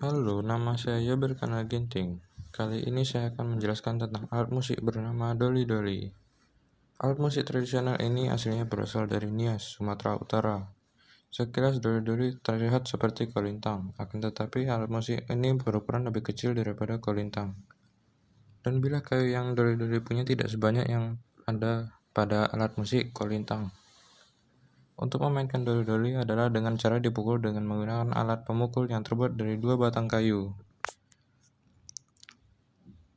Halo, 0.00 0.40
nama 0.40 0.80
saya 0.80 1.12
Berkana 1.12 1.68
Ginting. 1.68 2.24
Kali 2.56 2.88
ini 2.88 3.04
saya 3.04 3.36
akan 3.36 3.52
menjelaskan 3.52 4.00
tentang 4.00 4.32
alat 4.32 4.48
musik 4.48 4.80
bernama 4.80 5.36
doli-doli. 5.36 6.08
Alat 7.04 7.20
musik 7.20 7.44
tradisional 7.44 8.00
ini 8.00 8.32
aslinya 8.32 8.64
berasal 8.64 9.04
dari 9.12 9.28
Nias, 9.28 9.76
Sumatera 9.76 10.16
Utara. 10.16 10.56
Sekilas 11.28 11.84
doli-doli 11.84 12.32
terlihat 12.40 12.88
seperti 12.88 13.28
kolintang, 13.28 13.92
akan 14.00 14.24
tetapi 14.24 14.72
alat 14.72 14.88
musik 14.88 15.28
ini 15.28 15.60
berukuran 15.60 16.08
lebih 16.08 16.32
kecil 16.32 16.56
daripada 16.56 16.96
kolintang. 16.96 17.60
Dan 18.64 18.80
bila 18.80 19.04
kayu 19.04 19.28
yang 19.28 19.52
doli-doli 19.52 20.00
punya 20.00 20.24
tidak 20.24 20.48
sebanyak 20.48 20.88
yang 20.88 21.20
ada 21.44 21.92
pada 22.16 22.48
alat 22.48 22.72
musik 22.80 23.12
kolintang. 23.12 23.68
Untuk 25.00 25.24
memainkan 25.24 25.64
doli-doli 25.64 26.12
adalah 26.12 26.52
dengan 26.52 26.76
cara 26.76 27.00
dipukul 27.00 27.40
dengan 27.40 27.64
menggunakan 27.64 28.12
alat 28.12 28.44
pemukul 28.44 28.84
yang 28.84 29.00
terbuat 29.00 29.32
dari 29.32 29.56
dua 29.56 29.80
batang 29.80 30.12
kayu. 30.12 30.52